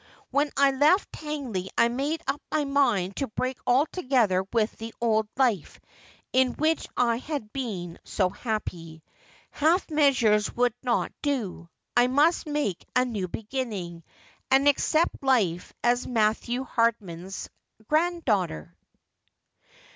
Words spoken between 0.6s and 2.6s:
left Tangley I made up